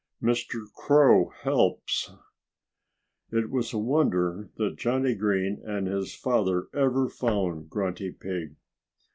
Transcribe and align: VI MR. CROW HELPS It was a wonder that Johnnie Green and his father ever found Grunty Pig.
VI 0.19 0.31
MR. 0.31 0.63
CROW 0.73 1.31
HELPS 1.43 2.13
It 3.31 3.51
was 3.51 3.71
a 3.71 3.77
wonder 3.77 4.49
that 4.57 4.75
Johnnie 4.77 5.13
Green 5.13 5.61
and 5.63 5.85
his 5.85 6.15
father 6.15 6.69
ever 6.73 7.07
found 7.07 7.69
Grunty 7.69 8.09
Pig. 8.11 8.55